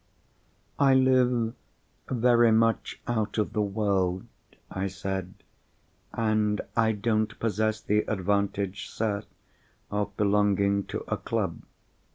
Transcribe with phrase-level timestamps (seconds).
[0.79, 1.53] "I live
[2.09, 4.25] very much out of the world,"
[4.71, 5.35] I said;
[6.11, 9.21] "and I don't possess the advantage, sir,
[9.91, 11.61] of belonging to a club.